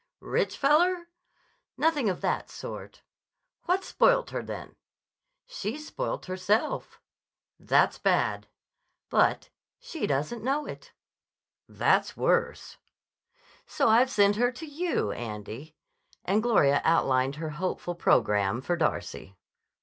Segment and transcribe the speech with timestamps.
[0.19, 1.09] "Rich feller?"
[1.77, 3.03] "Nothing of that sort."
[3.65, 4.75] "What's spoilt her, then?"
[5.45, 6.99] "She's spoilt herself."
[7.59, 8.47] "That's bad."
[9.11, 10.91] "But she doesn't know it."
[11.69, 12.77] "That's worse."
[13.67, 15.75] "So I've sent her to you, Andy."
[16.25, 19.35] And Gloria outlined her hopeful programme for Darcy.